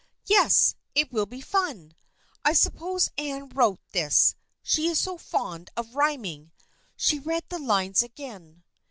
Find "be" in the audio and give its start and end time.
1.27-1.41